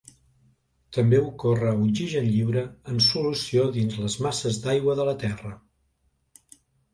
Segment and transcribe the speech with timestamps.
[0.95, 2.63] També ocorre oxigen lliure
[2.93, 5.55] en solució dins les masses d'aigua de la Terra.